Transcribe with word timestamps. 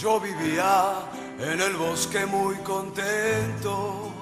Yo 0.00 0.20
vivía 0.20 1.10
en 1.40 1.60
el 1.60 1.74
bosque 1.74 2.24
muy 2.24 2.54
contento. 2.58 4.12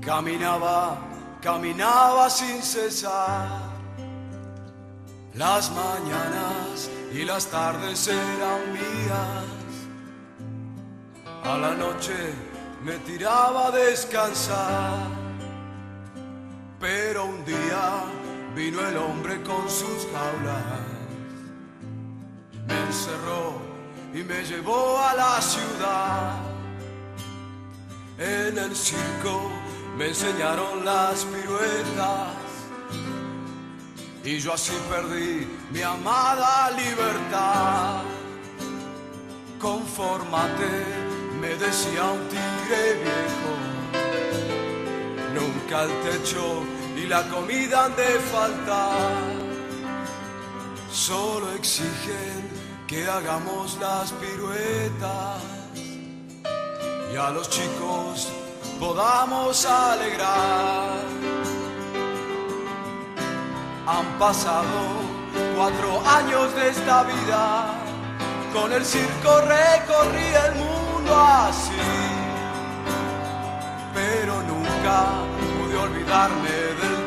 Caminaba, 0.00 0.98
caminaba 1.40 2.28
sin 2.28 2.60
cesar. 2.60 3.46
Las 5.34 5.70
mañanas 5.70 6.90
y 7.12 7.24
las 7.24 7.46
tardes 7.46 8.08
eran 8.08 8.72
mías. 8.72 9.44
A 11.44 11.56
la 11.58 11.74
noche 11.74 12.34
me 12.82 12.98
tiraba 12.98 13.68
a 13.68 13.70
descansar. 13.70 15.06
Pero 16.80 17.26
un 17.26 17.44
día 17.44 18.02
vino 18.56 18.80
el 18.88 18.96
hombre 18.96 19.40
con 19.44 19.70
sus 19.70 20.08
jaulas. 20.12 20.82
Me 22.66 22.80
encerró 22.80 23.65
y 24.16 24.24
me 24.24 24.42
llevó 24.44 24.98
a 24.98 25.14
la 25.14 25.40
ciudad. 25.42 26.36
En 28.18 28.56
el 28.56 28.74
circo 28.74 29.50
me 29.98 30.08
enseñaron 30.08 30.84
las 30.86 31.26
piruetas 31.26 32.28
y 34.24 34.38
yo 34.38 34.54
así 34.54 34.72
perdí 34.88 35.46
mi 35.70 35.82
amada 35.82 36.70
libertad. 36.70 38.04
Confórmate, 39.60 40.72
me 41.40 41.48
decía 41.56 42.04
un 42.04 42.28
tigre 42.28 42.82
viejo, 43.04 43.52
nunca 45.34 45.82
el 45.84 45.92
techo 46.08 46.62
y 46.96 47.06
la 47.06 47.22
comida 47.28 47.84
han 47.84 47.96
de 47.96 48.18
faltar, 48.32 49.12
solo 50.90 51.52
exigen 51.52 52.65
que 52.86 53.04
hagamos 53.08 53.78
las 53.80 54.12
piruetas 54.12 55.42
y 57.12 57.16
a 57.16 57.30
los 57.30 57.50
chicos 57.50 58.28
podamos 58.78 59.66
alegrar. 59.66 61.00
Han 63.88 64.18
pasado 64.18 64.78
cuatro 65.56 66.00
años 66.06 66.54
de 66.54 66.68
esta 66.68 67.02
vida, 67.04 67.74
con 68.52 68.72
el 68.72 68.84
circo 68.84 69.40
recorrí 69.40 70.28
el 70.46 70.54
mundo 70.54 71.16
así, 71.16 71.72
pero 73.94 74.42
nunca 74.42 75.06
pude 75.58 75.76
olvidarme 75.76 76.50
del 76.50 77.05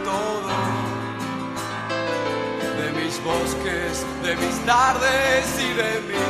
bosques, 3.30 4.05
de 4.23 4.35
mis 4.41 4.58
tardes 4.66 5.45
y 5.67 5.69
de 5.81 5.91
mí. 6.08 6.30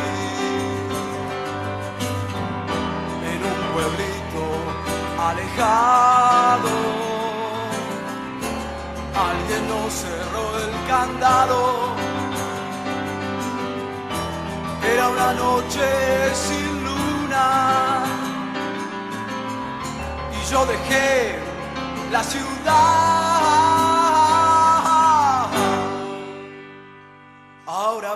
En 3.31 3.39
un 3.51 3.59
pueblito 3.73 4.43
alejado, 5.29 6.73
alguien 9.29 9.63
nos 9.73 9.93
cerró 10.03 10.45
el 10.65 10.73
candado. 10.91 11.59
Era 14.93 15.09
una 15.15 15.31
noche 15.33 15.87
sin 16.45 16.69
luna 16.87 17.45
y 20.37 20.51
yo 20.51 20.65
dejé 20.65 21.39
la 22.11 22.23
ciudad. 22.23 23.28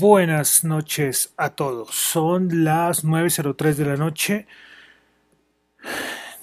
Buenas 0.00 0.62
noches 0.62 1.34
a 1.36 1.56
todos. 1.56 1.92
Son 1.92 2.62
las 2.62 3.04
9.03 3.04 3.74
de 3.74 3.84
la 3.84 3.96
noche 3.96 4.46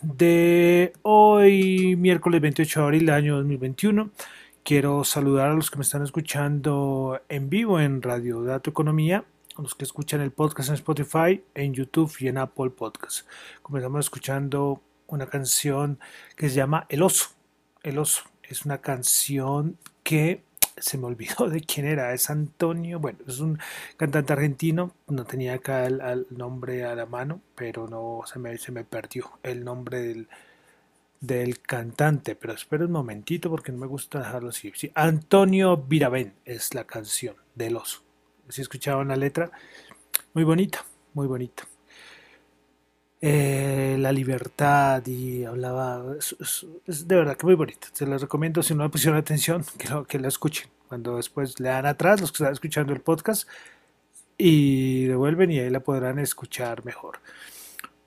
de 0.01 0.91
hoy, 1.03 1.95
miércoles 1.95 2.41
28 2.41 2.79
de 2.81 2.85
abril 2.85 3.05
del 3.05 3.15
año 3.15 3.35
2021. 3.37 4.09
Quiero 4.61 5.05
saludar 5.05 5.51
a 5.51 5.53
los 5.53 5.71
que 5.71 5.77
me 5.77 5.83
están 5.83 6.03
escuchando 6.03 7.21
en 7.29 7.49
vivo 7.49 7.79
en 7.79 8.01
Radio 8.01 8.43
Dato 8.43 8.71
Economía, 8.71 9.23
a 9.55 9.61
los 9.61 9.73
que 9.73 9.85
escuchan 9.85 10.19
el 10.19 10.31
podcast 10.31 10.67
en 10.67 10.75
Spotify, 10.75 11.41
en 11.53 11.73
YouTube 11.73 12.13
y 12.19 12.27
en 12.27 12.39
Apple 12.39 12.71
Podcast. 12.71 13.25
Comenzamos 13.61 14.05
escuchando 14.05 14.81
una 15.07 15.27
canción 15.27 15.97
que 16.35 16.49
se 16.49 16.55
llama 16.55 16.87
El 16.89 17.03
Oso. 17.03 17.27
El 17.83 17.99
Oso 17.99 18.23
es 18.43 18.65
una 18.65 18.81
canción 18.81 19.77
que 20.03 20.43
se 20.77 20.97
me 20.97 21.05
olvidó 21.05 21.47
de 21.49 21.61
quién 21.61 21.85
era, 21.85 22.13
es 22.13 22.29
Antonio, 22.29 22.99
bueno, 22.99 23.19
es 23.27 23.39
un 23.39 23.59
cantante 23.97 24.33
argentino, 24.33 24.93
no 25.07 25.25
tenía 25.25 25.55
acá 25.55 25.85
el, 25.85 26.27
nombre 26.29 26.83
a 26.83 26.95
la 26.95 27.05
mano, 27.05 27.41
pero 27.55 27.87
no 27.87 28.21
se 28.25 28.39
me, 28.39 28.57
se 28.57 28.71
me 28.71 28.83
perdió 28.83 29.39
el 29.43 29.63
nombre 29.63 30.01
del, 30.01 30.27
del 31.21 31.61
cantante, 31.61 32.35
pero 32.35 32.53
espera 32.53 32.85
un 32.85 32.91
momentito 32.91 33.49
porque 33.49 33.71
no 33.71 33.79
me 33.79 33.87
gusta 33.87 34.19
dejarlo 34.19 34.49
así. 34.49 34.71
Sí, 34.75 34.91
Antonio 34.95 35.77
Viravén 35.77 36.33
es 36.45 36.73
la 36.73 36.85
canción 36.85 37.35
del 37.55 37.77
oso. 37.77 38.01
Si 38.49 38.61
escuchaban 38.61 39.07
la 39.07 39.15
letra, 39.15 39.51
muy 40.33 40.43
bonita, 40.43 40.85
muy 41.13 41.27
bonita. 41.27 41.67
Eh, 43.27 43.97
la 43.99 44.11
libertad 44.11 45.03
y 45.07 45.45
hablaba, 45.45 46.03
es, 46.19 47.07
de 47.07 47.15
verdad 47.15 47.35
que 47.35 47.47
muy 47.47 47.55
bonita. 47.55 47.87
Se 47.91 48.05
les 48.05 48.21
recomiendo 48.21 48.61
si 48.61 48.75
no 48.75 48.83
le 48.83 48.89
pusieron 48.89 49.17
atención 49.17 49.65
que, 49.79 49.89
lo, 49.89 50.05
que 50.05 50.19
la 50.19 50.27
escuchen. 50.27 50.69
Cuando 50.87 51.17
después 51.17 51.59
le 51.59 51.69
dan 51.69 51.87
atrás 51.87 52.21
los 52.21 52.31
que 52.31 52.43
están 52.43 52.53
escuchando 52.53 52.93
el 52.93 53.01
podcast 53.01 53.49
y 54.37 55.05
devuelven 55.05 55.49
y 55.49 55.57
ahí 55.57 55.71
la 55.71 55.79
podrán 55.79 56.19
escuchar 56.19 56.85
mejor. 56.85 57.17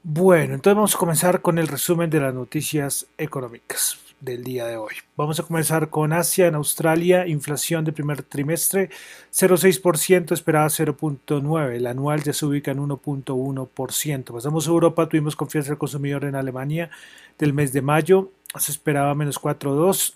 Bueno, 0.04 0.54
entonces 0.54 0.76
vamos 0.76 0.94
a 0.94 0.98
comenzar 0.98 1.42
con 1.42 1.58
el 1.58 1.66
resumen 1.66 2.10
de 2.10 2.20
las 2.20 2.32
noticias 2.32 3.06
económicas 3.18 3.98
del 4.20 4.44
día 4.44 4.66
de 4.66 4.76
hoy. 4.76 4.94
Vamos 5.16 5.38
a 5.38 5.42
comenzar 5.42 5.90
con 5.90 6.12
Asia, 6.12 6.46
en 6.46 6.54
Australia, 6.54 7.26
inflación 7.26 7.84
de 7.84 7.92
primer 7.92 8.22
trimestre 8.22 8.90
0,6%, 9.32 10.32
esperaba 10.32 10.66
0,9%, 10.66 11.74
el 11.74 11.86
anual 11.86 12.22
ya 12.22 12.32
se 12.32 12.46
ubica 12.46 12.70
en 12.70 12.78
1,1%. 12.78 14.32
Pasamos 14.32 14.66
a 14.66 14.70
Europa, 14.70 15.08
tuvimos 15.08 15.36
confianza 15.36 15.70
del 15.70 15.78
consumidor 15.78 16.24
en 16.24 16.34
Alemania 16.34 16.90
del 17.38 17.52
mes 17.52 17.72
de 17.72 17.82
mayo, 17.82 18.30
se 18.58 18.72
esperaba 18.72 19.14
menos 19.14 19.40
4,2%. 19.40 20.14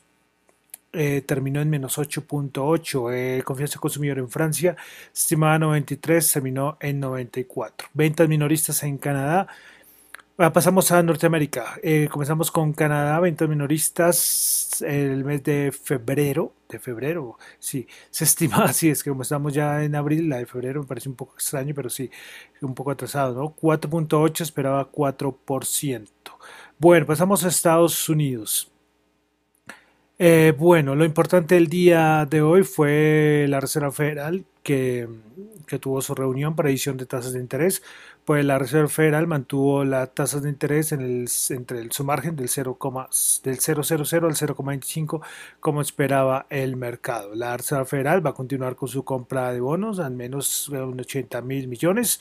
Eh, 0.94 1.22
terminó 1.22 1.62
en 1.62 1.70
menos 1.70 1.96
8.8. 1.96 3.14
Eh, 3.14 3.42
confianza 3.44 3.74
del 3.74 3.80
consumidor 3.80 4.18
en 4.18 4.28
Francia, 4.28 4.76
estimada 5.14 5.58
93, 5.58 6.32
terminó 6.32 6.76
en 6.80 7.00
94. 7.00 7.88
Ventas 7.94 8.28
minoristas 8.28 8.82
en 8.82 8.98
Canadá, 8.98 9.48
Ah, 10.38 10.50
Pasamos 10.52 10.90
a 10.90 11.02
Norteamérica. 11.02 11.78
Eh, 11.82 12.08
comenzamos 12.10 12.50
con 12.50 12.72
Canadá, 12.72 13.20
ventas 13.20 13.48
minoristas 13.48 14.82
el 14.82 15.24
mes 15.24 15.42
de 15.44 15.72
febrero. 15.72 16.54
De 16.68 16.78
febrero, 16.78 17.38
sí. 17.58 17.86
Se 18.10 18.24
estima, 18.24 18.64
así 18.64 18.88
es 18.88 19.02
que 19.02 19.10
como 19.10 19.22
estamos 19.22 19.52
ya 19.52 19.84
en 19.84 19.94
abril, 19.94 20.28
la 20.30 20.38
de 20.38 20.46
febrero 20.46 20.80
me 20.80 20.86
parece 20.86 21.10
un 21.10 21.16
poco 21.16 21.34
extraño, 21.34 21.74
pero 21.74 21.90
sí, 21.90 22.10
un 22.62 22.74
poco 22.74 22.90
atrasado, 22.90 23.34
¿no? 23.34 23.54
4.8 23.54 24.40
esperaba 24.40 24.90
4%. 24.90 26.08
Bueno, 26.78 27.06
pasamos 27.06 27.44
a 27.44 27.48
Estados 27.48 28.08
Unidos. 28.08 28.72
Eh, 30.18 30.54
bueno, 30.56 30.94
lo 30.94 31.04
importante 31.04 31.56
del 31.56 31.66
día 31.68 32.26
de 32.28 32.40
hoy 32.42 32.62
fue 32.62 33.46
la 33.48 33.60
Reserva 33.60 33.92
Federal 33.92 34.44
que, 34.62 35.08
que, 35.66 35.78
tuvo 35.78 36.00
su 36.02 36.14
reunión 36.14 36.54
para 36.54 36.68
edición 36.70 36.96
de 36.96 37.06
tasas 37.06 37.32
de 37.32 37.40
interés, 37.40 37.82
pues 38.24 38.44
la 38.44 38.58
Reserva 38.58 38.88
Federal 38.88 39.26
mantuvo 39.26 39.84
las 39.84 40.14
tasas 40.14 40.42
de 40.42 40.48
interés 40.48 40.92
en 40.92 41.00
el, 41.00 41.28
entre 41.50 41.80
el, 41.80 41.92
su 41.92 42.04
margen 42.04 42.36
del 42.36 42.48
0, 42.48 42.78
del 42.80 43.58
0,00 43.58 44.24
al 44.24 44.34
0,25 44.34 45.20
como 45.60 45.80
esperaba 45.80 46.46
el 46.50 46.76
mercado. 46.76 47.34
La 47.34 47.56
Reserva 47.56 47.84
Federal 47.84 48.24
va 48.24 48.30
a 48.30 48.34
continuar 48.34 48.76
con 48.76 48.88
su 48.88 49.04
compra 49.04 49.52
de 49.52 49.60
bonos, 49.60 49.98
al 49.98 50.12
menos 50.12 50.68
80 50.70 51.42
mil 51.42 51.68
millones 51.68 52.20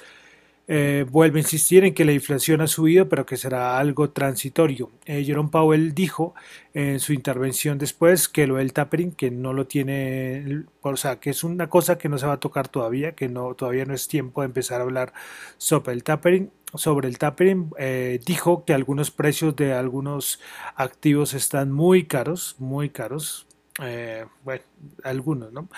eh, 0.67 1.05
vuelve 1.09 1.39
a 1.39 1.41
insistir 1.41 1.83
en 1.83 1.93
que 1.93 2.05
la 2.05 2.13
inflación 2.13 2.61
ha 2.61 2.67
subido, 2.67 3.09
pero 3.09 3.25
que 3.25 3.37
será 3.37 3.77
algo 3.77 4.11
transitorio. 4.11 4.89
Eh, 5.05 5.23
Jerome 5.23 5.49
Powell 5.49 5.93
dijo 5.93 6.33
en 6.73 6.99
su 6.99 7.13
intervención 7.13 7.77
después 7.77 8.29
que 8.29 8.47
lo 8.47 8.55
del 8.55 8.71
tapering, 8.71 9.11
que 9.11 9.31
no 9.31 9.53
lo 9.53 9.67
tiene, 9.67 10.63
o 10.81 10.95
sea, 10.95 11.19
que 11.19 11.31
es 11.31 11.43
una 11.43 11.69
cosa 11.69 11.97
que 11.97 12.09
no 12.09 12.17
se 12.17 12.25
va 12.25 12.33
a 12.33 12.39
tocar 12.39 12.67
todavía, 12.67 13.13
que 13.13 13.27
no, 13.27 13.53
todavía 13.55 13.85
no 13.85 13.93
es 13.93 14.07
tiempo 14.07 14.41
de 14.41 14.45
empezar 14.45 14.79
a 14.79 14.83
hablar 14.83 15.13
sobre 15.57 15.93
el 15.93 16.03
tapering. 16.03 16.51
Sobre 16.73 17.09
el 17.09 17.17
tapering, 17.17 17.71
eh, 17.77 18.21
dijo 18.25 18.63
que 18.63 18.73
algunos 18.73 19.11
precios 19.11 19.57
de 19.57 19.73
algunos 19.73 20.39
activos 20.77 21.33
están 21.33 21.69
muy 21.69 22.05
caros, 22.05 22.55
muy 22.59 22.89
caros, 22.89 23.45
eh, 23.79 24.25
bueno, 24.43 24.63
algunos, 25.03 25.51
¿no? 25.53 25.69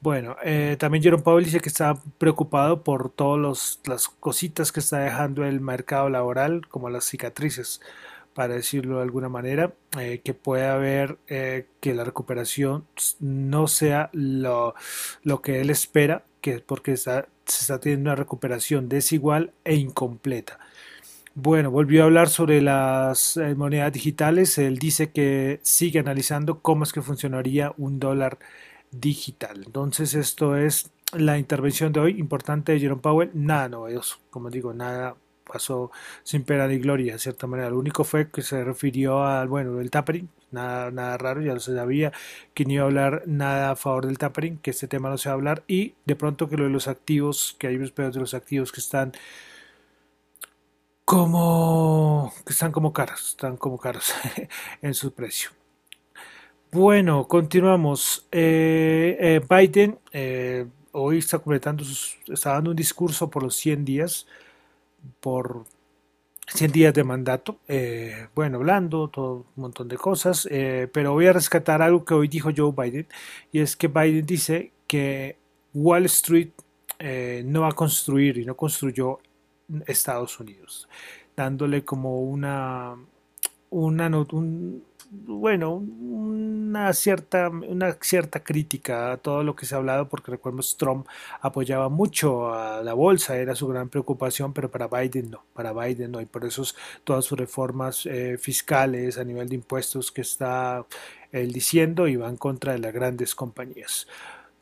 Bueno, 0.00 0.36
eh, 0.42 0.76
también 0.78 1.02
Jerome 1.02 1.22
Powell 1.22 1.44
dice 1.44 1.60
que 1.60 1.68
está 1.68 1.96
preocupado 2.18 2.82
por 2.82 3.10
todas 3.10 3.78
las 3.84 4.08
cositas 4.08 4.72
que 4.72 4.80
está 4.80 4.98
dejando 5.00 5.44
el 5.44 5.60
mercado 5.60 6.08
laboral, 6.08 6.66
como 6.68 6.88
las 6.88 7.04
cicatrices, 7.04 7.80
para 8.34 8.54
decirlo 8.54 8.96
de 8.96 9.02
alguna 9.02 9.28
manera, 9.28 9.74
eh, 9.98 10.22
que 10.24 10.32
puede 10.32 10.66
haber 10.66 11.18
que 11.26 11.94
la 11.94 12.04
recuperación 12.04 12.86
no 13.20 13.68
sea 13.68 14.08
lo, 14.12 14.74
lo 15.22 15.42
que 15.42 15.60
él 15.60 15.68
espera, 15.68 16.24
que 16.40 16.60
porque 16.60 16.92
está, 16.92 17.28
se 17.44 17.60
está 17.60 17.78
teniendo 17.78 18.10
una 18.10 18.16
recuperación 18.16 18.88
desigual 18.88 19.52
e 19.64 19.74
incompleta. 19.74 20.58
Bueno, 21.34 21.70
volvió 21.70 22.02
a 22.02 22.04
hablar 22.04 22.28
sobre 22.28 22.60
las 22.60 23.38
eh, 23.38 23.54
monedas 23.54 23.90
digitales. 23.92 24.58
Él 24.58 24.78
dice 24.78 25.12
que 25.12 25.60
sigue 25.62 25.98
analizando 25.98 26.60
cómo 26.60 26.84
es 26.84 26.92
que 26.92 27.00
funcionaría 27.00 27.72
un 27.78 27.98
dólar 27.98 28.38
digital. 28.90 29.62
Entonces, 29.64 30.14
esto 30.14 30.56
es 30.56 30.90
la 31.14 31.38
intervención 31.38 31.90
de 31.92 32.00
hoy 32.00 32.18
importante 32.18 32.72
de 32.72 32.80
Jerome 32.80 33.00
Powell. 33.00 33.30
Nada 33.32 33.70
novedoso, 33.70 34.18
como 34.30 34.50
digo, 34.50 34.74
nada 34.74 35.16
pasó 35.50 35.90
sin 36.22 36.44
pena 36.44 36.66
ni 36.66 36.78
gloria, 36.78 37.14
de 37.14 37.18
cierta 37.18 37.46
manera. 37.46 37.70
Lo 37.70 37.78
único 37.78 38.04
fue 38.04 38.30
que 38.30 38.42
se 38.42 38.62
refirió 38.62 39.24
al, 39.24 39.48
bueno, 39.48 39.74
del 39.76 39.90
tapering, 39.90 40.28
nada, 40.50 40.90
nada 40.90 41.16
raro, 41.16 41.40
ya 41.40 41.54
lo 41.54 41.60
sabía 41.60 42.12
que 42.54 42.64
no 42.66 42.72
iba 42.72 42.82
a 42.82 42.86
hablar 42.86 43.22
nada 43.26 43.70
a 43.70 43.76
favor 43.76 44.06
del 44.06 44.18
tapering, 44.18 44.58
que 44.58 44.70
este 44.70 44.86
tema 44.86 45.08
no 45.08 45.16
se 45.18 45.30
va 45.30 45.34
a 45.34 45.36
hablar, 45.36 45.64
y 45.66 45.94
de 46.04 46.16
pronto 46.16 46.48
que 46.48 46.56
lo 46.58 46.64
de 46.64 46.70
los 46.70 46.88
activos, 46.88 47.56
que 47.58 47.68
hay 47.68 47.76
unos 47.76 47.92
pedos 47.92 48.14
de 48.14 48.20
los 48.20 48.34
activos 48.34 48.70
que 48.72 48.80
están 48.80 49.12
como 51.04 52.32
que 52.44 52.52
están 52.52 52.72
como 52.72 52.92
caros, 52.92 53.30
están 53.30 53.56
como 53.56 53.78
caros 53.78 54.12
en 54.82 54.94
su 54.94 55.12
precio. 55.12 55.50
Bueno, 56.70 57.28
continuamos. 57.28 58.26
Eh, 58.32 59.16
eh, 59.20 59.40
Biden 59.46 59.98
eh, 60.10 60.66
hoy 60.92 61.18
está 61.18 61.38
completando 61.38 61.84
sus, 61.84 62.18
está 62.28 62.54
dando 62.54 62.70
un 62.70 62.76
discurso 62.76 63.28
por 63.28 63.42
los 63.42 63.56
100 63.56 63.84
días, 63.84 64.26
por 65.20 65.66
100 66.46 66.72
días 66.72 66.94
de 66.94 67.04
mandato. 67.04 67.58
bueno, 68.34 68.58
hablando 68.58 69.08
todo 69.08 69.46
un 69.56 69.62
montón 69.62 69.88
de 69.88 69.96
cosas, 69.98 70.48
pero 70.92 71.12
voy 71.12 71.26
a 71.26 71.32
rescatar 71.34 71.82
algo 71.82 72.04
que 72.04 72.14
hoy 72.14 72.28
dijo 72.28 72.50
Joe 72.56 72.72
Biden 72.72 73.06
y 73.52 73.60
es 73.60 73.76
que 73.76 73.88
Biden 73.88 74.26
dice 74.26 74.72
que 74.86 75.36
Wall 75.74 76.06
Street 76.06 76.52
no 77.44 77.62
va 77.62 77.68
a 77.68 77.72
construir 77.72 78.38
y 78.38 78.46
no 78.46 78.56
construyó 78.56 79.20
Estados 79.86 80.38
Unidos, 80.40 80.88
dándole 81.36 81.84
como 81.84 82.20
una, 82.22 82.96
una 83.70 84.06
un, 84.08 84.84
bueno, 85.12 85.74
una 85.74 86.92
cierta, 86.94 87.50
una 87.50 87.92
cierta 88.00 88.42
crítica 88.42 89.12
a 89.12 89.16
todo 89.18 89.42
lo 89.44 89.54
que 89.54 89.66
se 89.66 89.74
ha 89.74 89.78
hablado, 89.78 90.08
porque 90.08 90.30
recuerdo 90.30 90.60
Trump 90.78 91.06
apoyaba 91.40 91.90
mucho 91.90 92.54
a 92.54 92.82
la 92.82 92.94
bolsa, 92.94 93.36
era 93.36 93.54
su 93.54 93.68
gran 93.68 93.90
preocupación, 93.90 94.54
pero 94.54 94.70
para 94.70 94.88
Biden 94.88 95.30
no, 95.30 95.44
para 95.52 95.72
Biden 95.72 96.12
no, 96.12 96.20
y 96.20 96.26
por 96.26 96.44
eso 96.46 96.62
todas 97.04 97.24
sus 97.26 97.38
reformas 97.38 98.06
eh, 98.06 98.38
fiscales 98.38 99.18
a 99.18 99.24
nivel 99.24 99.48
de 99.50 99.56
impuestos 99.56 100.10
que 100.10 100.22
está 100.22 100.86
él 101.30 101.52
diciendo 101.52 102.08
y 102.08 102.16
van 102.16 102.36
contra 102.36 102.72
de 102.72 102.78
las 102.78 102.92
grandes 102.92 103.34
compañías. 103.34 104.06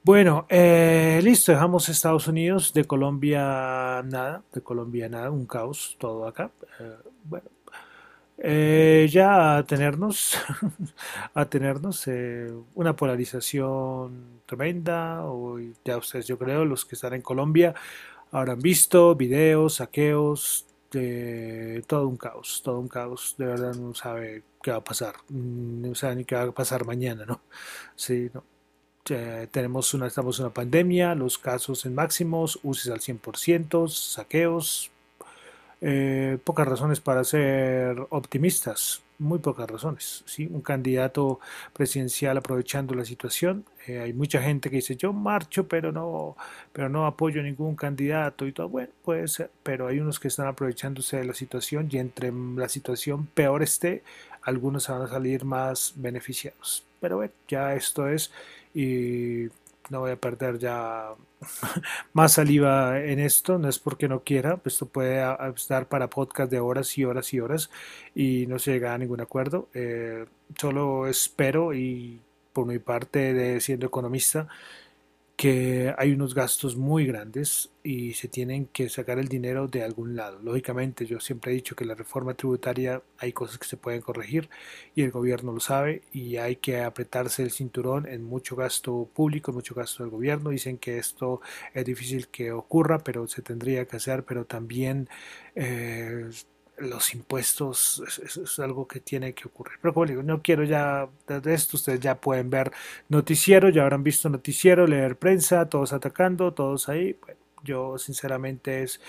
Bueno, 0.03 0.47
eh, 0.49 1.21
listo, 1.23 1.53
dejamos 1.53 1.89
Estados 1.91 2.27
Unidos, 2.27 2.73
de 2.73 2.85
Colombia 2.87 4.03
nada, 4.05 4.43
de 4.53 4.63
Colombia 4.63 5.09
nada, 5.11 5.31
un 5.31 5.45
caos 5.47 5.97
todo 5.99 6.27
acá. 6.27 6.51
Eh, 6.81 6.97
bueno, 7.25 7.47
eh, 8.39 9.09
ya 9.11 9.59
a 9.59 9.65
tenernos, 9.65 10.37
a 11.35 11.45
tenernos 11.47 12.07
una 12.75 12.97
polarización 12.97 14.43
tremenda, 14.47 15.25
hoy 15.27 15.75
ya 15.85 15.99
ustedes 15.99 16.27
yo 16.27 16.39
creo, 16.39 16.65
los 16.65 16.85
que 16.87 16.95
están 16.95 17.15
en 17.15 17.23
Colombia 17.23 17.75
habrán 18.33 18.61
visto 18.61 19.15
videos, 19.17 19.77
saqueos, 19.77 20.67
de 20.93 21.85
todo 21.87 22.09
un 22.09 22.17
caos, 22.17 22.63
todo 22.65 22.81
un 22.81 22.89
caos, 22.89 23.35
de 23.39 23.47
verdad 23.47 23.75
no 23.77 23.95
sabe 23.95 24.45
qué 24.63 24.73
va 24.73 24.79
a 24.79 24.85
pasar, 24.85 25.17
mm, 25.29 25.83
no 25.89 25.95
sabe 25.95 26.17
ni 26.17 26.25
qué 26.25 26.37
va 26.37 26.43
a 26.45 26.53
pasar 26.53 26.87
mañana, 26.87 27.25
¿no? 27.27 27.43
Sí, 27.97 28.31
no 28.35 28.45
tenemos 29.51 29.95
una, 29.95 30.07
estamos 30.07 30.39
en 30.39 30.47
una 30.47 30.55
pandemia, 30.55 31.15
los 31.15 31.39
casos 31.39 31.87
en 31.87 31.95
máximos, 31.95 32.59
uses 32.63 32.91
al 32.91 33.01
100%, 33.01 33.89
saqueos, 33.89 34.91
eh, 35.81 36.39
pocas 36.45 36.69
razones 36.69 37.01
para 37.01 37.25
ser 37.25 37.97
optimistas, 38.11 39.03
muy 39.19 39.39
pocas 39.39 39.71
razones. 39.71 40.23
¿sí? 40.27 40.49
Un 40.51 40.61
candidato 40.61 41.41
presidencial 41.73 42.37
aprovechando 42.37 42.95
la 42.95 43.05
situación, 43.05 43.65
eh, 43.87 44.01
hay 44.01 44.13
mucha 44.13 44.43
gente 44.43 44.69
que 44.69 44.77
dice 44.77 44.97
yo 44.97 45.13
marcho, 45.13 45.67
pero 45.69 45.91
no, 45.93 46.37
pero 46.73 46.89
no 46.89 47.07
apoyo 47.07 47.43
ningún 47.43 47.77
candidato 47.77 48.47
y 48.47 48.53
todo. 48.53 48.69
Bueno, 48.69 48.91
puede 49.05 49.29
ser, 49.29 49.51
pero 49.63 49.87
hay 49.89 50.01
unos 50.01 50.21
que 50.21 50.29
están 50.29 50.47
aprovechándose 50.47 51.19
de 51.19 51.25
la 51.25 51.35
situación 51.35 51.89
y 51.91 51.99
entre 51.99 52.33
la 52.57 52.69
situación 52.69 53.27
peor 53.27 53.63
esté, 53.63 54.03
algunos 54.43 54.89
van 54.89 55.03
a 55.03 55.09
salir 55.09 55.45
más 55.45 55.95
beneficiados. 55.97 56.85
Pero 57.01 57.17
bueno, 57.17 57.33
ya 57.49 57.75
esto 57.75 58.09
es 58.09 58.31
y 58.75 59.49
no 59.91 60.01
voy 60.01 60.13
a 60.13 60.17
perder 60.17 60.59
ya 60.59 61.15
más 62.13 62.35
saliva 62.35 63.01
en 63.01 63.19
esto, 63.19 63.59
no 63.59 63.69
es 63.69 63.79
porque 63.79 64.09
no 64.09 64.21
quiera, 64.21 64.61
esto 64.65 64.87
puede 64.87 65.23
estar 65.55 65.87
para 65.87 66.09
podcast 66.11 66.51
de 66.51 66.61
horas 66.61 66.97
y 66.97 67.05
horas 67.05 67.33
y 67.35 67.41
horas 67.41 67.71
y 68.15 68.47
no 68.47 68.59
se 68.59 68.73
llega 68.73 68.95
a 68.95 68.99
ningún 68.99 69.21
acuerdo. 69.21 69.69
Eh, 69.75 70.27
solo 70.59 71.07
espero 71.07 71.75
y 71.75 72.21
por 72.53 72.67
mi 72.67 72.79
parte 72.79 73.35
de 73.35 73.61
siendo 73.61 73.87
economista 73.87 74.49
que 75.41 75.95
hay 75.97 76.13
unos 76.13 76.35
gastos 76.35 76.77
muy 76.77 77.07
grandes 77.07 77.71
y 77.83 78.13
se 78.13 78.29
tienen 78.29 78.67
que 78.67 78.91
sacar 78.91 79.19
el 79.19 79.27
dinero 79.27 79.69
de 79.69 79.83
algún 79.83 80.15
lado. 80.15 80.39
Lógicamente, 80.43 81.07
yo 81.07 81.19
siempre 81.19 81.51
he 81.51 81.55
dicho 81.55 81.75
que 81.75 81.87
la 81.87 81.95
reforma 81.95 82.35
tributaria 82.35 83.03
hay 83.17 83.33
cosas 83.33 83.57
que 83.57 83.67
se 83.67 83.79
pueden 83.79 84.03
corregir 84.03 84.51
y 84.95 85.01
el 85.01 85.11
gobierno 85.11 85.53
lo 85.53 85.61
sabe 85.61 86.03
y 86.13 86.37
hay 86.37 86.57
que 86.57 86.83
apretarse 86.83 87.43
el 87.43 87.53
cinturón 87.53 88.07
en 88.07 88.23
mucho 88.23 88.55
gasto 88.55 89.09
público, 89.15 89.51
mucho 89.51 89.75
gasto 89.75 90.03
del 90.03 90.11
gobierno. 90.11 90.51
Dicen 90.51 90.77
que 90.77 90.99
esto 90.99 91.41
es 91.73 91.87
difícil 91.87 92.29
que 92.29 92.53
ocurra, 92.53 92.99
pero 92.99 93.27
se 93.27 93.41
tendría 93.41 93.87
que 93.87 93.97
hacer, 93.97 94.25
pero 94.25 94.45
también... 94.45 95.09
Eh, 95.55 96.29
los 96.81 97.15
impuestos 97.15 98.03
es, 98.25 98.59
algo 98.59 98.87
que 98.89 99.01
tiene 99.01 99.35
que 99.35 99.49
ocurrir. 99.49 99.79
Pero 99.81 99.95
como 99.95 100.07
digo, 100.07 100.23
no 100.23 100.43
quiero 100.43 100.65
ya 100.65 101.09
de 101.27 101.55
esto, 101.55 101.77
ustedes 101.77 102.01
ya 102.01 102.21
pueden 102.21 102.51
ver 102.51 102.73
noticiero, 103.09 103.69
ya 103.69 103.83
habrán 103.83 104.03
visto 104.03 104.29
noticiero, 104.29 104.87
leer 104.87 105.17
prensa, 105.17 105.69
todos 105.69 105.93
atacando, 105.93 106.53
todos 106.53 106.89
ahí. 106.89 107.17
yo 107.65 107.99
sinceramente 107.99 108.83
es, 108.83 109.01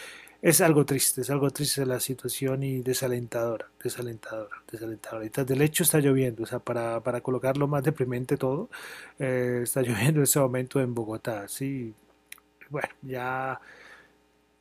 es 0.41 0.61
algo 0.61 0.85
triste, 0.85 1.21
es 1.21 1.29
algo 1.29 1.51
triste 1.51 1.85
la 1.85 1.99
situación 1.99 2.63
y 2.63 2.81
desalentadora, 2.81 3.69
desalentadora, 3.83 4.57
desalentadora. 4.71 5.25
Y 5.25 5.29
del 5.29 5.61
hecho 5.61 5.83
está 5.83 5.99
lloviendo, 5.99 6.43
o 6.43 6.45
sea, 6.45 6.59
para, 6.59 7.01
para 7.01 7.21
colocarlo 7.21 7.67
más 7.67 7.83
deprimente 7.83 8.37
todo, 8.37 8.69
eh, 9.19 9.61
está 9.63 9.81
lloviendo 9.83 10.19
en 10.19 10.23
ese 10.23 10.39
momento 10.39 10.79
en 10.81 10.93
Bogotá, 10.93 11.47
sí. 11.47 11.93
Bueno, 12.69 12.89
ya 13.01 13.59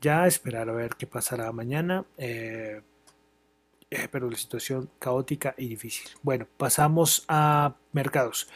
ya 0.00 0.26
esperar 0.26 0.68
a 0.68 0.72
ver 0.72 0.96
qué 0.96 1.06
pasará 1.06 1.52
mañana. 1.52 2.04
Eh, 2.16 2.80
pero 4.10 4.30
la 4.30 4.36
situación 4.36 4.88
caótica 4.98 5.54
y 5.56 5.68
difícil. 5.68 6.08
Bueno, 6.22 6.46
pasamos 6.56 7.24
a 7.28 7.74
mercados. 7.92 8.48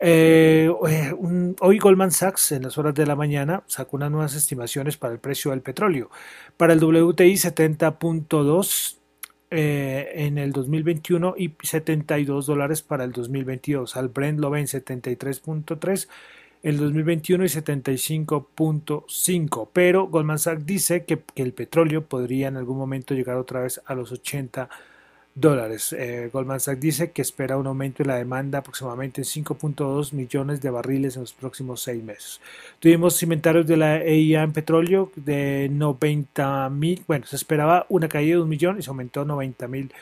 Eh, 0.00 0.70
eh, 0.88 1.14
hoy 1.60 1.78
Goldman 1.78 2.10
Sachs 2.10 2.52
en 2.52 2.62
las 2.62 2.76
horas 2.78 2.94
de 2.94 3.06
la 3.06 3.16
mañana 3.16 3.62
sacó 3.66 3.96
unas 3.96 4.10
nuevas 4.10 4.34
estimaciones 4.34 4.96
para 4.96 5.14
el 5.14 5.20
precio 5.20 5.50
del 5.50 5.60
petróleo. 5.60 6.10
Para 6.56 6.72
el 6.72 6.82
WTI 6.82 7.34
70.2 7.34 8.96
en 9.50 10.38
el 10.38 10.52
2021 10.52 11.34
y 11.38 11.54
72 11.62 12.46
dólares 12.46 12.82
para 12.82 13.04
el 13.04 13.12
2022. 13.12 13.96
Al 13.96 14.08
Brent 14.08 14.40
lo 14.40 14.50
ven 14.50 14.66
73.3 14.66 16.08
el 16.64 16.78
2021 16.78 17.44
y 17.44 17.48
75.5. 17.48 19.68
Pero 19.72 20.08
Goldman 20.08 20.40
Sachs 20.40 20.66
dice 20.66 21.04
que, 21.04 21.22
el 21.36 21.52
petróleo 21.52 22.06
podría 22.06 22.48
en 22.48 22.56
algún 22.56 22.78
momento 22.78 23.14
llegar 23.14 23.36
otra 23.36 23.60
vez 23.60 23.80
a 23.84 23.94
los 23.94 24.10
80 24.10 24.68
dólares. 25.34 25.92
Eh, 25.92 26.30
Goldman 26.32 26.60
Sachs 26.60 26.80
dice 26.80 27.10
que 27.10 27.20
espera 27.20 27.58
un 27.58 27.66
aumento 27.66 28.02
en 28.02 28.08
la 28.08 28.16
demanda 28.16 28.60
aproximadamente 28.60 29.20
en 29.20 29.26
5.2 29.26 30.14
millones 30.14 30.62
de 30.62 30.70
barriles 30.70 31.16
en 31.16 31.22
los 31.22 31.34
próximos 31.34 31.82
seis 31.82 32.02
meses. 32.02 32.40
Tuvimos 32.80 33.22
inventarios 33.22 33.66
de 33.66 33.76
la 33.76 34.02
EIA 34.02 34.42
en 34.42 34.54
petróleo 34.54 35.12
de 35.16 35.68
90 35.70 36.70
mil, 36.70 37.04
bueno, 37.06 37.26
se 37.26 37.36
esperaba 37.36 37.84
una 37.90 38.08
caída 38.08 38.36
de 38.36 38.42
un 38.42 38.48
millón 38.48 38.78
y 38.78 38.82
se 38.82 38.88
aumentó 38.88 39.20
a 39.20 39.26
90 39.26 39.68
mil 39.68 39.92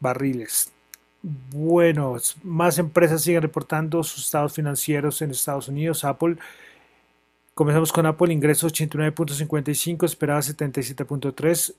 barriles. 0.00 0.72
Bueno, 1.22 2.16
más 2.42 2.78
empresas 2.78 3.22
siguen 3.22 3.42
reportando 3.42 4.02
sus 4.02 4.24
estados 4.24 4.54
financieros 4.54 5.20
en 5.20 5.30
Estados 5.30 5.68
Unidos. 5.68 6.04
Apple 6.04 6.36
Comenzamos 7.60 7.92
con 7.92 8.06
Apple, 8.06 8.32
ingresos 8.32 8.72
89.55, 8.72 10.06
esperaba 10.06 10.40
77.3, 10.40 11.74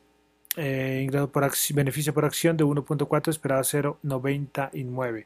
eh, 0.57 1.01
ingreso 1.03 1.31
por 1.31 1.51
beneficio 1.73 2.13
por 2.13 2.23
acción 2.23 2.55
de 2.55 2.63
1.4, 2.63 3.29
esperaba 3.29 3.61
0.99. 3.61 5.25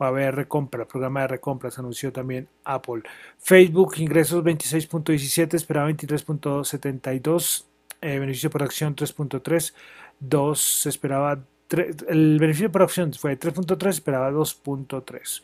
Va 0.00 0.06
a 0.06 0.08
haber 0.08 0.36
recompra, 0.36 0.86
programa 0.86 1.20
de 1.20 1.28
recompras, 1.28 1.78
anunció 1.78 2.14
también 2.14 2.48
Apple. 2.64 3.02
Facebook, 3.38 3.96
ingresos 3.98 4.42
26.17, 4.42 5.52
esperaba 5.52 5.90
23.72, 5.90 7.64
eh, 8.00 8.18
beneficio 8.20 8.48
por 8.48 8.62
acción 8.62 8.96
3.3, 8.96 9.74
2, 10.18 10.60
se 10.60 10.88
esperaba, 10.88 11.40
el 11.70 12.38
beneficio 12.38 12.70
por 12.72 12.82
acción 12.82 13.12
fue 13.14 13.38
3.3, 13.38 13.88
esperaba 13.88 14.30
2.3. 14.30 15.42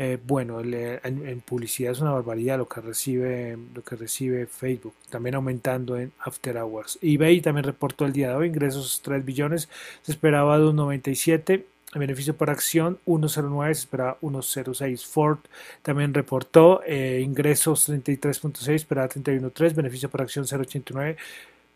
Eh, 0.00 0.16
bueno, 0.24 0.60
en, 0.60 1.40
publicidad 1.40 1.90
es 1.90 2.00
una 2.00 2.12
barbaridad 2.12 2.56
lo 2.56 2.68
que 2.68 2.80
recibe 2.80 3.58
lo 3.74 3.82
que 3.82 3.96
recibe 3.96 4.46
Facebook, 4.46 4.94
también 5.10 5.34
aumentando 5.34 5.96
en 5.96 6.12
After 6.20 6.56
Hours. 6.56 7.00
eBay 7.02 7.40
también 7.40 7.64
reportó 7.64 8.04
el 8.04 8.12
día 8.12 8.28
de 8.28 8.34
hoy 8.36 8.46
ingresos 8.46 9.00
3 9.02 9.24
billones, 9.24 9.68
se 10.02 10.12
esperaba 10.12 10.56
de 10.56 10.66
1.97, 10.66 11.64
el 11.94 11.98
beneficio 11.98 12.36
por 12.36 12.48
acción 12.48 12.98
1.09, 13.06 13.74
se 13.74 13.80
esperaba 13.80 14.18
1.06. 14.20 15.04
Ford 15.04 15.38
también 15.82 16.14
reportó 16.14 16.80
eh, 16.86 17.20
ingresos 17.24 17.88
33.6, 17.88 18.74
esperaba 18.74 19.08
31.3, 19.08 19.74
beneficio 19.74 20.08
por 20.08 20.22
acción 20.22 20.44
0.89. 20.44 21.16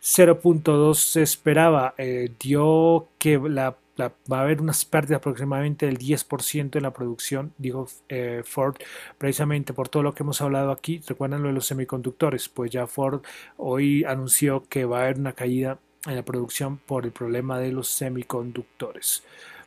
0.2 0.02 0.94
se 0.96 1.22
esperaba, 1.22 1.94
eh, 1.96 2.32
dio 2.40 3.08
que 3.18 3.38
va 3.38 3.76
a 3.98 4.40
haber 4.40 4.60
unas 4.60 4.84
pérdidas 4.84 5.18
aproximadamente 5.18 5.86
del 5.86 5.96
10% 5.96 6.76
en 6.76 6.82
la 6.82 6.92
producción, 6.92 7.52
dijo 7.56 7.86
eh, 8.08 8.42
Ford, 8.44 8.74
precisamente 9.16 9.72
por 9.72 9.88
todo 9.88 10.02
lo 10.02 10.12
que 10.12 10.24
hemos 10.24 10.40
hablado 10.40 10.72
aquí. 10.72 11.00
Recuerdan 11.06 11.42
lo 11.42 11.48
de 11.48 11.54
los 11.54 11.66
semiconductores, 11.66 12.48
pues 12.48 12.72
ya 12.72 12.88
Ford 12.88 13.22
hoy 13.58 14.02
anunció 14.02 14.64
que 14.68 14.84
va 14.84 14.98
a 14.98 15.02
haber 15.04 15.18
una 15.18 15.34
caída 15.34 15.78
en 16.06 16.16
la 16.16 16.24
producción 16.24 16.78
por 16.78 17.04
el 17.04 17.12
problema 17.12 17.60
de 17.60 17.70
los 17.70 17.86
semiconductores. 17.86 19.22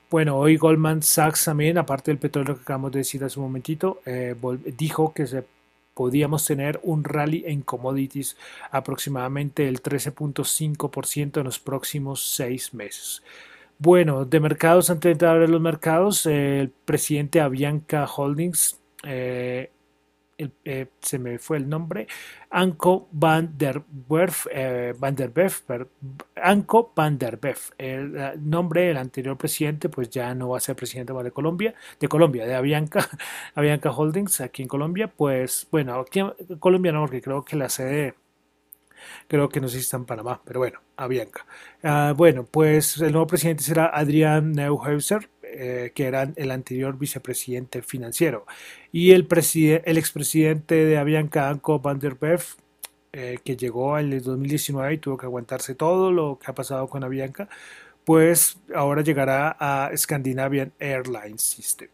Bueno, 0.09 0.37
hoy 0.37 0.57
Goldman 0.57 1.01
Sachs 1.01 1.45
también, 1.45 1.77
aparte 1.77 2.11
del 2.11 2.19
petróleo 2.19 2.55
que 2.55 2.61
acabamos 2.61 2.91
de 2.91 2.99
decir 2.99 3.23
hace 3.23 3.39
un 3.39 3.45
momentito, 3.45 4.01
eh, 4.05 4.35
dijo 4.77 5.13
que 5.13 5.27
se 5.27 5.45
podíamos 5.95 6.45
tener 6.45 6.79
un 6.83 7.03
rally 7.03 7.43
en 7.47 7.61
commodities 7.63 8.37
aproximadamente 8.69 9.67
el 9.67 9.81
13.5% 9.81 11.39
en 11.39 11.43
los 11.43 11.59
próximos 11.59 12.35
seis 12.35 12.73
meses. 12.75 13.23
Bueno, 13.79 14.25
de 14.25 14.39
mercados, 14.39 14.89
antes 14.89 15.17
de 15.17 15.27
abrir 15.27 15.49
los 15.49 15.61
mercados, 15.61 16.25
el 16.27 16.69
presidente 16.69 17.41
Avianca 17.41 18.05
Holdings, 18.05 18.79
eh, 19.03 19.71
eh, 20.37 20.87
se 20.99 21.17
me 21.17 21.39
fue 21.39 21.57
el 21.57 21.69
nombre, 21.69 22.07
Anko 22.49 23.07
van 23.11 23.57
der 23.57 23.83
Werf, 24.09 24.47
eh, 24.51 24.93
van 24.97 25.15
der 25.15 25.31
Beef, 25.31 25.63
Anko 26.35 26.91
van 26.95 27.17
der 27.17 27.37
Beef, 27.37 27.71
el, 27.77 28.13
nombre 28.43 28.87
del 28.87 28.97
anterior 28.97 29.37
presidente, 29.37 29.87
pues 29.87 30.09
ya 30.09 30.35
no 30.35 30.49
va 30.49 30.57
a 30.57 30.59
ser 30.59 30.75
presidente 30.75 31.13
de 31.13 31.31
Colombia, 31.31 31.73
de 31.99 32.07
Colombia, 32.07 32.45
de 32.45 32.55
Avianca, 32.55 33.07
Avianca 33.55 33.91
Holdings, 33.91 34.41
aquí 34.41 34.61
en 34.61 34.67
Colombia, 34.67 35.07
pues 35.07 35.67
bueno, 35.71 35.99
aquí 35.99 36.21
Colombia 36.59 36.91
no, 36.91 37.01
porque 37.01 37.21
creo 37.21 37.43
que 37.45 37.55
la 37.55 37.69
sede 37.69 38.15
creo 39.27 39.49
que 39.49 39.61
no 39.61 39.67
sé 39.67 39.77
si 39.77 39.81
está 39.81 39.97
en 39.97 40.05
Panamá, 40.05 40.41
pero 40.45 40.59
bueno, 40.59 40.79
a 40.97 41.07
Bianca. 41.07 41.45
Ah, 41.83 42.13
bueno, 42.15 42.45
pues 42.45 42.97
el 42.97 43.11
nuevo 43.11 43.27
presidente 43.27 43.63
será 43.63 43.87
Adrián 43.87 44.53
Neuhauser, 44.53 45.29
eh, 45.57 45.91
que 45.93 46.05
era 46.05 46.31
el 46.35 46.51
anterior 46.51 46.97
vicepresidente 46.97 47.81
financiero, 47.81 48.45
y 48.91 49.11
el, 49.11 49.27
el 49.85 49.97
expresidente 49.97 50.75
de 50.75 50.97
Avianca, 50.97 51.49
Anko 51.49 51.79
van 51.79 51.99
der 51.99 52.15
Beef, 52.15 52.55
eh, 53.13 53.39
que 53.43 53.55
llegó 53.55 53.97
en 53.97 54.11
el 54.11 54.21
2019 54.21 54.93
y 54.93 54.97
tuvo 54.97 55.17
que 55.17 55.25
aguantarse 55.25 55.73
todo 55.73 56.11
lo 56.11 56.37
que 56.37 56.51
ha 56.51 56.53
pasado 56.53 56.87
con 56.89 57.03
Avianca, 57.03 57.47
pues 58.03 58.57
ahora 58.75 59.01
llegará 59.01 59.55
a 59.59 59.89
Scandinavian 59.95 60.73
Airlines 60.79 61.41
System. 61.41 61.89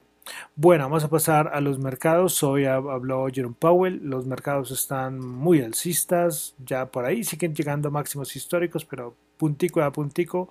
Bueno, 0.56 0.84
vamos 0.86 1.04
a 1.04 1.10
pasar 1.10 1.52
a 1.54 1.62
los 1.62 1.80
mercados. 1.80 2.42
Hoy 2.44 2.66
habló 2.66 3.28
Jerome 3.32 3.56
Powell. 3.58 4.02
Los 4.04 4.26
mercados 4.26 4.72
están 4.72 5.20
muy 5.20 5.62
alcistas. 5.62 6.56
Ya 6.66 6.88
por 6.88 7.06
ahí 7.06 7.24
siguen 7.24 7.56
llegando 7.56 7.92
máximos 7.92 8.36
históricos, 8.36 8.86
pero 8.86 9.16
puntico 9.38 9.82
a 9.82 9.92
puntico 9.92 10.50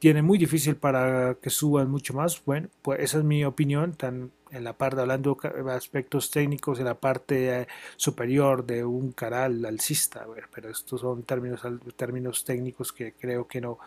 tiene 0.00 0.22
muy 0.22 0.38
difícil 0.38 0.76
para 0.76 1.36
que 1.40 1.50
suban 1.50 1.90
mucho 1.90 2.14
más. 2.14 2.42
Bueno, 2.44 2.68
pues 2.82 3.00
esa 3.00 3.18
es 3.18 3.24
mi 3.24 3.44
opinión, 3.44 3.92
tan 3.92 4.32
en 4.50 4.64
la 4.64 4.72
parte, 4.72 5.00
hablando 5.00 5.38
de 5.42 5.72
aspectos 5.72 6.30
técnicos, 6.30 6.78
en 6.78 6.86
la 6.86 6.94
parte 6.94 7.60
eh, 7.60 7.68
superior 7.96 8.64
de 8.64 8.84
un 8.84 9.12
canal 9.12 9.64
alcista, 9.64 10.26
pero 10.52 10.70
estos 10.70 11.02
son 11.02 11.22
términos, 11.22 11.60
términos 11.96 12.44
técnicos 12.44 12.92
que 12.92 13.12
creo 13.12 13.46
que 13.46 13.60
no, 13.60 13.78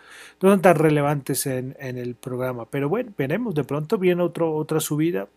no 0.42 0.50
son 0.50 0.62
tan 0.62 0.76
relevantes 0.76 1.46
en, 1.48 1.76
el 1.80 2.16
programa. 2.16 2.66
Pero 2.66 2.90
bueno, 2.90 3.12
veremos, 3.18 3.54
de 3.56 3.64
pronto 3.64 3.98
viene 3.98 4.24
otro, 4.24 4.54
otra 4.56 4.80
subida. 4.80 5.28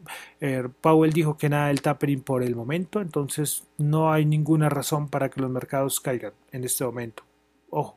Eh, 0.41 0.69
Powell 0.81 1.13
dijo 1.13 1.37
que 1.37 1.49
nada 1.49 1.69
del 1.69 1.83
tapering 1.83 2.23
por 2.23 2.43
el 2.43 2.55
momento, 2.55 3.01
entonces 3.01 3.65
no 3.79 4.13
hay 4.13 4.25
ninguna 4.25 4.69
razón 4.69 5.09
para 5.09 5.29
que 5.29 5.41
los 5.41 5.51
mercados 5.51 6.01
caigan 6.01 6.35
en 6.53 6.65
este 6.65 6.85
momento. 6.85 7.25
Ojo, 7.71 7.97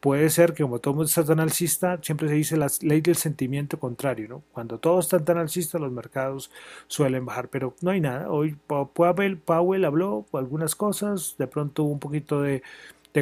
puede 0.00 0.30
ser 0.30 0.52
que 0.54 0.62
como 0.62 0.78
todo 0.78 0.94
mundo 0.94 1.06
está 1.06 1.24
tan 1.24 1.40
alcista, 1.40 1.98
siempre 2.02 2.28
se 2.28 2.34
dice 2.34 2.56
la 2.56 2.70
ley 2.82 3.00
del 3.00 3.16
sentimiento 3.16 3.78
contrario, 3.78 4.28
¿no? 4.28 4.42
Cuando 4.52 4.78
todos 4.78 5.06
están 5.06 5.24
tan 5.24 5.38
alcistas, 5.38 5.80
los 5.80 5.92
mercados 5.92 6.50
suelen 6.86 7.24
bajar, 7.24 7.48
pero 7.48 7.74
no 7.80 7.90
hay 7.90 8.00
nada. 8.00 8.30
Hoy 8.30 8.56
Powell, 8.66 9.38
Powell 9.38 9.84
habló 9.84 10.26
algunas 10.32 10.74
cosas, 10.74 11.34
de 11.38 11.46
pronto 11.46 11.84
hubo 11.84 11.92
un 11.92 12.00
poquito 12.00 12.42
de, 12.42 12.62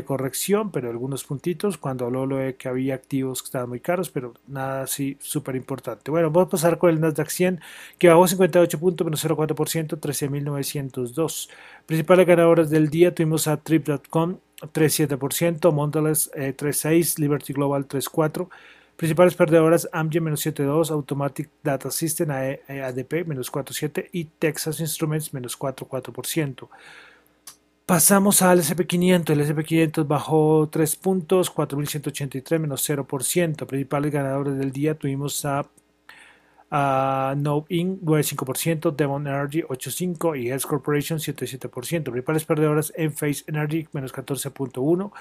corrección, 0.04 0.72
pero 0.72 0.90
algunos 0.90 1.22
puntitos 1.22 1.78
cuando 1.78 2.06
habló 2.06 2.26
lo 2.26 2.38
de 2.38 2.56
que 2.56 2.68
había 2.68 2.96
activos 2.96 3.42
que 3.42 3.46
estaban 3.46 3.68
muy 3.68 3.78
caros, 3.78 4.10
pero 4.10 4.34
nada 4.48 4.82
así 4.82 5.16
súper 5.20 5.54
importante. 5.54 6.10
Bueno, 6.10 6.32
vamos 6.32 6.48
a 6.48 6.50
pasar 6.50 6.78
con 6.78 6.90
el 6.90 7.00
Nasdaq 7.00 7.30
100 7.30 7.60
que 7.96 8.08
bajó 8.08 8.26
58 8.26 8.80
puntos, 8.80 9.04
menos 9.04 9.24
0,4%, 9.24 10.00
13.902. 10.00 11.48
Principales 11.86 12.26
ganadoras 12.26 12.70
del 12.70 12.90
día 12.90 13.14
tuvimos 13.14 13.46
a 13.46 13.56
Trip.com 13.56 14.38
3,7%, 14.72 15.72
Mondelez 15.72 16.30
3,6%, 16.34 17.18
eh, 17.18 17.20
Liberty 17.20 17.52
Global 17.52 17.86
3,4%. 17.86 18.48
Principales 18.96 19.34
perdedoras, 19.34 19.88
Amgen 19.92 20.22
menos 20.22 20.46
7.2, 20.46 20.90
Automatic 20.90 21.50
Data 21.64 21.90
System 21.90 22.30
ADP 22.30 23.24
menos 23.26 23.50
4.7 23.50 24.08
y 24.12 24.24
Texas 24.24 24.78
Instruments 24.78 25.34
menos 25.34 25.58
4.4%. 25.58 26.68
Pasamos 27.86 28.40
al 28.40 28.60
SP500. 28.60 29.30
El 29.30 29.40
SP500 29.40 30.06
bajó 30.06 30.68
3 30.70 30.96
puntos, 30.96 31.52
4.183 31.52 32.58
menos 32.60 32.88
0%. 32.88 33.66
Principales 33.66 34.12
ganadores 34.12 34.56
del 34.56 34.72
día 34.72 34.94
tuvimos 34.94 35.44
a 35.44 35.66
Uh, 36.74 37.36
Inc. 37.68 38.00
9.5%, 38.02 38.96
Devon 38.96 39.28
Energy 39.28 39.62
8.5% 39.62 40.36
y 40.36 40.48
Health 40.48 40.64
Corporation 40.64 41.20
7.7%. 41.20 42.02
Principales 42.02 42.44
perdedoras 42.44 42.92
Enphase 42.96 43.44
Energy 43.46 43.86
menos 43.92 44.12
14.1%. 44.12 45.12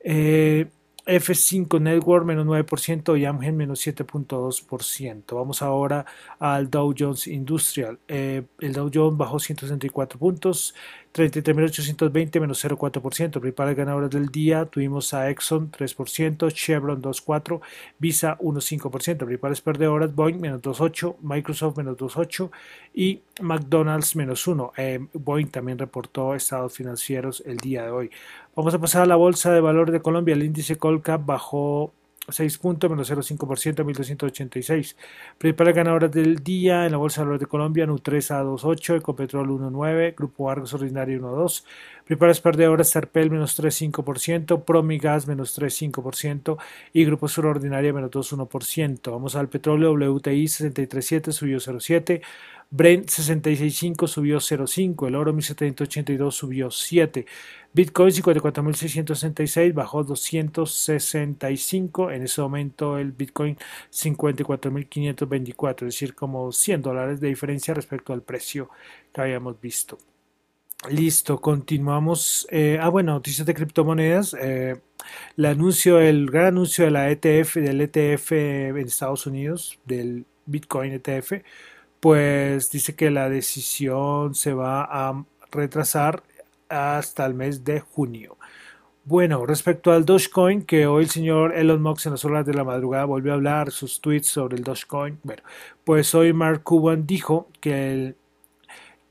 Eh, 0.00 0.66
F5 1.06 1.80
Network 1.80 2.24
menos 2.26 2.46
9% 2.46 3.18
y 3.18 3.24
Amgen 3.26 3.56
menos 3.56 3.86
7.2%. 3.86 5.36
Vamos 5.36 5.62
ahora 5.62 6.04
al 6.40 6.68
Dow 6.68 6.94
Jones 6.98 7.28
Industrial. 7.28 8.00
Eh, 8.08 8.42
el 8.58 8.72
Dow 8.72 8.90
Jones 8.92 9.16
bajó 9.16 9.38
164 9.38 10.18
puntos, 10.18 10.74
33.820 11.12 12.40
menos 12.40 12.64
0,4%. 12.64 13.40
Principales 13.40 13.76
ganadoras 13.76 14.10
del 14.10 14.28
día 14.28 14.64
tuvimos 14.66 15.12
a 15.12 15.28
Exxon 15.30 15.70
3%, 15.70 16.52
Chevron 16.52 17.02
2,4%, 17.02 17.60
Visa 17.98 18.38
1,5%. 18.38 19.18
Principales 19.18 19.60
perdedoras 19.60 20.14
Boeing 20.14 20.40
menos 20.40 20.62
2,8%, 20.62 21.16
Microsoft 21.20 21.76
menos 21.78 21.96
2,8% 21.96 22.50
y 22.94 23.20
McDonald's 23.40 24.14
menos 24.14 24.46
1%. 24.46 24.72
Eh, 24.76 25.04
Boeing 25.12 25.48
también 25.48 25.78
reportó 25.78 26.34
estados 26.34 26.74
financieros 26.74 27.42
el 27.44 27.56
día 27.56 27.84
de 27.84 27.90
hoy. 27.90 28.10
Vamos 28.54 28.74
a 28.74 28.78
pasar 28.78 29.02
a 29.02 29.06
la 29.06 29.16
Bolsa 29.16 29.52
de 29.52 29.60
Valores 29.60 29.92
de 29.92 30.02
Colombia. 30.02 30.34
El 30.34 30.44
índice 30.44 30.76
Colcap 30.76 31.24
bajó 31.24 31.92
6 32.32 32.58
puntos, 32.58 32.90
menos 32.90 33.10
0,5% 33.10 33.80
a 33.80 33.84
1.286. 33.84 34.96
Principales 35.38 35.74
ganadoras 35.74 36.10
del 36.12 36.42
día 36.42 36.86
en 36.86 36.92
la 36.92 36.98
Bolsa 36.98 37.20
de 37.20 37.26
Valores 37.26 37.40
de 37.40 37.46
Colombia, 37.46 37.86
Nutresa 37.86 38.42
2.8, 38.42 38.96
Ecopetrol 38.96 39.48
1.9, 39.48 40.14
Grupo 40.16 40.50
Argos 40.50 40.74
Ordinario 40.74 41.20
1.2. 41.20 41.64
Principales 42.04 42.40
perdedoras, 42.40 42.88
Serpel 42.88 43.30
menos 43.30 43.58
3,5%, 43.60 44.64
Promigas 44.64 45.26
menos 45.26 45.58
3,5% 45.58 46.58
y 46.92 47.04
Grupo 47.04 47.28
Sur 47.28 47.46
Ordinaria 47.46 47.92
menos 47.92 48.10
2,1%. 48.10 49.10
Vamos 49.10 49.36
al 49.36 49.48
petróleo, 49.48 49.92
WTI 49.92 50.44
63.7 50.44 51.32
subió 51.32 51.58
0,7. 51.58 52.20
Brent 52.72 53.08
66.5 53.08 54.06
subió 54.06 54.38
0.5, 54.38 55.08
el 55.08 55.16
oro 55.16 55.32
1782 55.32 56.32
subió 56.32 56.70
7, 56.70 57.26
Bitcoin 57.72 58.10
54.666 58.10 59.74
bajó 59.74 60.04
265, 60.04 62.12
en 62.12 62.22
ese 62.22 62.40
momento 62.40 62.96
el 62.96 63.10
Bitcoin 63.10 63.58
54.524, 63.92 65.74
es 65.78 65.80
decir, 65.80 66.14
como 66.14 66.52
100 66.52 66.82
dólares 66.82 67.20
de 67.20 67.26
diferencia 67.26 67.74
respecto 67.74 68.12
al 68.12 68.22
precio 68.22 68.70
que 69.12 69.20
habíamos 69.20 69.60
visto. 69.60 69.98
Listo, 70.88 71.40
continuamos. 71.40 72.46
Eh, 72.50 72.78
ah, 72.80 72.88
bueno, 72.88 73.12
noticias 73.12 73.46
de 73.46 73.52
criptomonedas. 73.52 74.34
Eh, 74.40 74.80
el 75.36 75.44
anuncio, 75.44 76.00
el 76.00 76.30
gran 76.30 76.46
anuncio 76.46 76.86
de 76.86 76.90
la 76.90 77.10
ETF, 77.10 77.56
del 77.56 77.82
ETF 77.82 78.32
en 78.32 78.78
Estados 78.78 79.26
Unidos, 79.26 79.78
del 79.84 80.24
Bitcoin 80.46 80.92
ETF, 80.92 81.42
pues 82.00 82.70
dice 82.70 82.94
que 82.96 83.10
la 83.10 83.28
decisión 83.28 84.34
se 84.34 84.54
va 84.54 84.82
a 84.84 85.24
retrasar 85.52 86.22
hasta 86.68 87.26
el 87.26 87.34
mes 87.34 87.64
de 87.64 87.80
junio. 87.80 88.36
Bueno, 89.04 89.46
respecto 89.46 89.92
al 89.92 90.04
Dogecoin, 90.04 90.62
que 90.62 90.86
hoy 90.86 91.04
el 91.04 91.10
señor 91.10 91.56
Elon 91.56 91.82
Musk 91.82 92.06
en 92.06 92.12
las 92.12 92.24
horas 92.24 92.46
de 92.46 92.54
la 92.54 92.64
madrugada 92.64 93.06
volvió 93.06 93.32
a 93.32 93.34
hablar 93.34 93.70
sus 93.70 94.00
tweets 94.00 94.28
sobre 94.28 94.56
el 94.56 94.64
Dogecoin. 94.64 95.18
Bueno, 95.22 95.42
pues 95.84 96.14
hoy 96.14 96.32
Mark 96.32 96.62
Cuban 96.62 97.06
dijo 97.06 97.48
que 97.60 97.92
el 97.92 98.16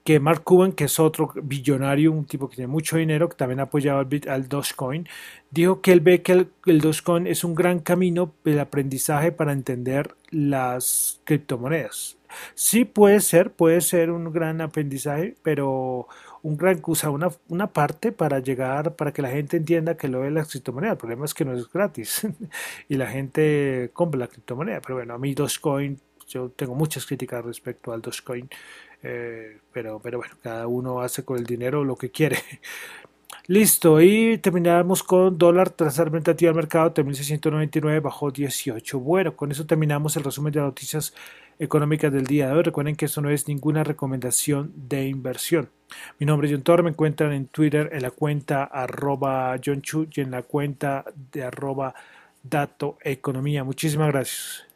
que 0.03 0.19
Mark 0.19 0.43
Cuban, 0.43 0.71
que 0.71 0.85
es 0.85 0.99
otro 0.99 1.31
billonario, 1.43 2.11
un 2.11 2.25
tipo 2.25 2.49
que 2.49 2.55
tiene 2.55 2.71
mucho 2.71 2.97
dinero, 2.97 3.29
que 3.29 3.35
también 3.35 3.59
ha 3.59 3.63
apoyado 3.63 3.99
al, 3.99 4.07
al 4.27 4.47
Dogecoin, 4.47 5.07
dijo 5.51 5.81
que 5.81 5.91
él 5.91 5.99
ve 6.01 6.21
que 6.21 6.47
el, 6.65 6.81
Dogecoin 6.81 7.27
es 7.27 7.43
un 7.43 7.55
gran 7.55 7.79
camino 7.79 8.33
de 8.43 8.59
aprendizaje 8.59 9.31
para 9.31 9.51
entender 9.51 10.15
las 10.31 11.21
criptomonedas. 11.25 12.17
Sí 12.53 12.85
puede 12.85 13.21
ser, 13.21 13.51
puede 13.51 13.81
ser 13.81 14.11
un 14.11 14.31
gran 14.31 14.61
aprendizaje, 14.61 15.35
pero 15.41 16.07
un 16.43 16.57
gran, 16.57 16.81
o 16.83 17.11
una, 17.11 17.29
una 17.47 17.67
parte 17.67 18.11
para 18.11 18.39
llegar, 18.39 18.95
para 18.95 19.11
que 19.11 19.21
la 19.21 19.29
gente 19.29 19.57
entienda 19.57 19.97
que 19.97 20.07
lo 20.07 20.21
de 20.21 20.31
la 20.31 20.45
criptomoneda. 20.45 20.91
El 20.91 20.97
problema 20.97 21.25
es 21.25 21.33
que 21.33 21.45
no 21.45 21.53
es 21.53 21.69
gratis 21.71 22.27
y 22.89 22.95
la 22.95 23.07
gente 23.07 23.89
compra 23.93 24.19
la 24.19 24.27
criptomoneda. 24.27 24.81
Pero 24.81 24.95
bueno, 24.95 25.15
a 25.15 25.17
mí 25.17 25.33
Dogecoin, 25.33 25.99
yo 26.29 26.49
tengo 26.55 26.75
muchas 26.75 27.05
críticas 27.05 27.43
respecto 27.43 27.91
al 27.91 28.01
Dogecoin, 28.01 28.49
eh, 29.03 29.59
pero, 29.73 29.99
pero 29.99 30.19
bueno, 30.19 30.35
cada 30.41 30.67
uno 30.67 31.01
hace 31.01 31.25
con 31.25 31.37
el 31.37 31.45
dinero 31.45 31.83
lo 31.83 31.95
que 31.95 32.11
quiere. 32.11 32.37
Listo, 33.47 33.99
y 33.99 34.37
terminamos 34.37 35.01
con 35.01 35.37
dólar 35.37 35.71
tras 35.71 35.95
tentativa 35.95 36.51
al 36.51 36.55
mercado, 36.55 36.93
3.699, 36.93 37.99
bajó 37.99 38.29
18. 38.29 38.99
Bueno, 38.99 39.35
con 39.35 39.51
eso 39.51 39.65
terminamos 39.65 40.15
el 40.17 40.23
resumen 40.23 40.53
de 40.53 40.59
las 40.59 40.67
noticias 40.67 41.15
económicas 41.57 42.13
del 42.13 42.27
día 42.27 42.47
de 42.47 42.53
hoy. 42.53 42.61
Recuerden 42.61 42.95
que 42.95 43.05
esto 43.05 43.21
no 43.21 43.29
es 43.31 43.47
ninguna 43.47 43.83
recomendación 43.83 44.71
de 44.75 45.07
inversión. 45.07 45.69
Mi 46.19 46.27
nombre 46.27 46.47
es 46.47 46.53
John 46.53 46.61
Torre, 46.61 46.83
me 46.83 46.91
encuentran 46.91 47.33
en 47.33 47.47
Twitter 47.47 47.89
en 47.91 48.03
la 48.03 48.11
cuenta 48.11 48.65
arroba 48.65 49.55
John 49.63 49.81
Chu 49.81 50.07
y 50.13 50.21
en 50.21 50.29
la 50.29 50.43
cuenta 50.43 51.05
de 51.31 51.43
arroba 51.43 51.95
Dato 52.43 52.97
Economía. 53.03 53.63
Muchísimas 53.63 54.09
gracias. 54.09 54.68